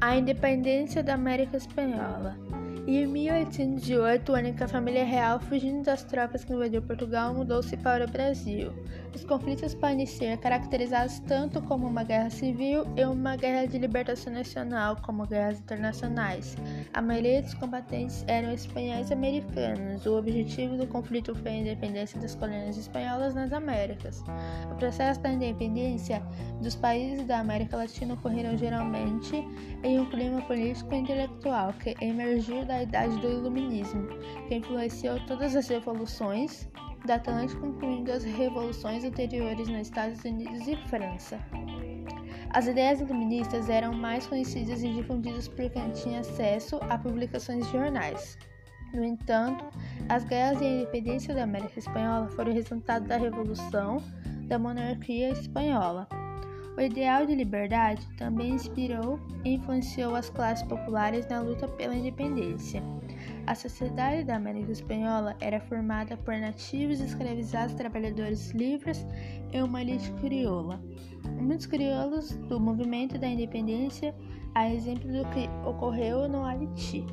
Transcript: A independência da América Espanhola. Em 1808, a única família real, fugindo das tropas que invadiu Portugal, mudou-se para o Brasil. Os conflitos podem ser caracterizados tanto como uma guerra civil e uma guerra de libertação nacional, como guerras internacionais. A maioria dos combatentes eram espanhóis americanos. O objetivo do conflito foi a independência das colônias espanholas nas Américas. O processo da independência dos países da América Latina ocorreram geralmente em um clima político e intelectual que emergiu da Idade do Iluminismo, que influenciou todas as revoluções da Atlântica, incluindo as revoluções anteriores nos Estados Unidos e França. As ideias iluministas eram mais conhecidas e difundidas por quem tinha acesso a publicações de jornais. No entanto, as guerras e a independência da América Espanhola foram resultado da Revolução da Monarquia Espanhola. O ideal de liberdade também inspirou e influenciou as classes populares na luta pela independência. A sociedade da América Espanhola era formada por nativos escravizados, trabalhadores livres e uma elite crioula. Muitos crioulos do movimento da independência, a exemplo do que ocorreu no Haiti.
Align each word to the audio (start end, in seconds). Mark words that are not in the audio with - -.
A 0.00 0.16
independência 0.16 1.02
da 1.02 1.12
América 1.12 1.58
Espanhola. 1.58 2.34
Em 2.90 3.06
1808, 3.06 4.34
a 4.34 4.38
única 4.38 4.66
família 4.66 5.04
real, 5.04 5.38
fugindo 5.38 5.84
das 5.84 6.02
tropas 6.02 6.42
que 6.42 6.52
invadiu 6.52 6.82
Portugal, 6.82 7.32
mudou-se 7.32 7.76
para 7.76 8.04
o 8.04 8.10
Brasil. 8.10 8.72
Os 9.14 9.24
conflitos 9.24 9.74
podem 9.74 10.04
ser 10.06 10.36
caracterizados 10.38 11.20
tanto 11.20 11.62
como 11.62 11.86
uma 11.86 12.02
guerra 12.02 12.30
civil 12.30 12.84
e 12.96 13.04
uma 13.04 13.36
guerra 13.36 13.66
de 13.66 13.78
libertação 13.78 14.32
nacional, 14.32 14.96
como 15.02 15.24
guerras 15.24 15.60
internacionais. 15.60 16.56
A 16.92 17.00
maioria 17.00 17.42
dos 17.42 17.54
combatentes 17.54 18.24
eram 18.26 18.52
espanhóis 18.52 19.12
americanos. 19.12 20.04
O 20.04 20.18
objetivo 20.18 20.76
do 20.76 20.86
conflito 20.88 21.32
foi 21.36 21.50
a 21.50 21.58
independência 21.58 22.20
das 22.20 22.34
colônias 22.34 22.76
espanholas 22.76 23.36
nas 23.36 23.52
Américas. 23.52 24.24
O 24.70 24.74
processo 24.74 25.20
da 25.20 25.30
independência 25.30 26.20
dos 26.60 26.74
países 26.74 27.24
da 27.24 27.38
América 27.38 27.76
Latina 27.76 28.14
ocorreram 28.14 28.56
geralmente 28.56 29.44
em 29.84 30.00
um 30.00 30.06
clima 30.06 30.42
político 30.42 30.92
e 30.92 30.98
intelectual 30.98 31.72
que 31.74 31.96
emergiu 32.00 32.64
da 32.64 32.79
Idade 32.82 33.18
do 33.18 33.28
Iluminismo, 33.28 34.08
que 34.48 34.54
influenciou 34.56 35.18
todas 35.26 35.54
as 35.56 35.68
revoluções 35.68 36.68
da 37.06 37.14
Atlântica, 37.14 37.66
incluindo 37.66 38.12
as 38.12 38.24
revoluções 38.24 39.04
anteriores 39.04 39.68
nos 39.68 39.82
Estados 39.82 40.22
Unidos 40.24 40.66
e 40.66 40.76
França. 40.88 41.38
As 42.52 42.66
ideias 42.66 43.00
iluministas 43.00 43.70
eram 43.70 43.92
mais 43.92 44.26
conhecidas 44.26 44.82
e 44.82 44.92
difundidas 44.92 45.46
por 45.46 45.70
quem 45.70 45.90
tinha 45.92 46.20
acesso 46.20 46.80
a 46.88 46.98
publicações 46.98 47.64
de 47.66 47.72
jornais. 47.72 48.36
No 48.92 49.04
entanto, 49.04 49.64
as 50.08 50.24
guerras 50.24 50.60
e 50.60 50.64
a 50.64 50.68
independência 50.68 51.32
da 51.32 51.44
América 51.44 51.78
Espanhola 51.78 52.28
foram 52.30 52.52
resultado 52.52 53.06
da 53.06 53.16
Revolução 53.16 54.02
da 54.48 54.58
Monarquia 54.58 55.30
Espanhola. 55.30 56.08
O 56.80 56.82
ideal 56.82 57.26
de 57.26 57.34
liberdade 57.34 58.08
também 58.16 58.52
inspirou 58.52 59.20
e 59.44 59.50
influenciou 59.50 60.14
as 60.14 60.30
classes 60.30 60.66
populares 60.66 61.28
na 61.28 61.42
luta 61.42 61.68
pela 61.68 61.94
independência. 61.94 62.82
A 63.46 63.54
sociedade 63.54 64.24
da 64.24 64.36
América 64.36 64.72
Espanhola 64.72 65.36
era 65.42 65.60
formada 65.60 66.16
por 66.16 66.34
nativos 66.38 66.98
escravizados, 66.98 67.74
trabalhadores 67.74 68.52
livres 68.52 69.06
e 69.52 69.60
uma 69.60 69.82
elite 69.82 70.10
crioula. 70.22 70.80
Muitos 71.38 71.66
crioulos 71.66 72.34
do 72.48 72.58
movimento 72.58 73.18
da 73.18 73.28
independência, 73.28 74.14
a 74.54 74.72
exemplo 74.72 75.06
do 75.06 75.28
que 75.32 75.50
ocorreu 75.68 76.26
no 76.30 76.42
Haiti. 76.46 77.04